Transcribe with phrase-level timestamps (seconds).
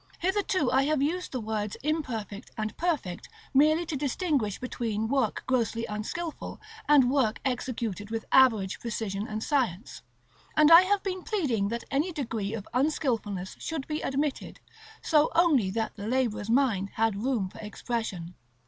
[0.17, 5.85] Hitherto I have used the words imperfect and perfect merely to distinguish between work grossly
[5.85, 10.01] unskilful, and work executed with average precision and science;
[10.57, 14.59] and I have been pleading that any degree of unskilfulness should be admitted,
[15.03, 18.33] so only that the laborer's mind had room for expression.